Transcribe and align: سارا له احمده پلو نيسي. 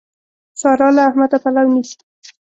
سارا 0.61 0.89
له 0.95 1.01
احمده 1.09 1.37
پلو 1.43 1.63
نيسي. 1.73 1.97